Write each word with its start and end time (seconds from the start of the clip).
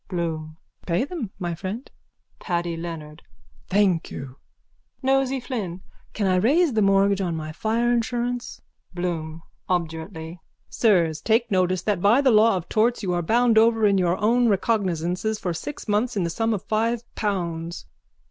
BLOOM: 0.07 0.57
Pay 0.87 1.03
them, 1.05 1.29
my 1.37 1.53
friend. 1.53 1.87
PADDY 2.39 2.75
LEONARD: 2.75 3.21
Thank 3.67 4.09
you. 4.09 4.37
NOSEY 5.03 5.39
FLYNN: 5.39 5.83
Can 6.13 6.25
I 6.25 6.37
raise 6.37 6.75
a 6.75 6.81
mortgage 6.81 7.21
on 7.21 7.35
my 7.35 7.51
fire 7.51 7.91
insurance? 7.91 8.63
BLOOM: 8.95 9.43
(Obdurately.) 9.69 10.39
Sirs, 10.71 11.21
take 11.21 11.51
notice 11.51 11.83
that 11.83 12.01
by 12.01 12.19
the 12.19 12.31
law 12.31 12.57
of 12.57 12.67
torts 12.67 13.03
you 13.03 13.13
are 13.13 13.21
bound 13.21 13.59
over 13.59 13.85
in 13.85 13.99
your 13.99 14.17
own 14.17 14.49
recognisances 14.49 15.37
for 15.37 15.53
six 15.53 15.87
months 15.87 16.17
in 16.17 16.23
the 16.23 16.31
sum 16.31 16.51
of 16.55 16.63
five 16.63 17.03
pounds. 17.13 17.85